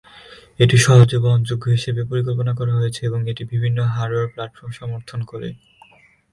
[0.59, 5.49] এটি সহজে বহনযোগ্য হিসাবে পরিকল্পনা করা হয়েছে এবং এটি বিভিন্ন ধরণের হার্ডওয়্যার প্ল্যাটফর্ম সমর্থন করে।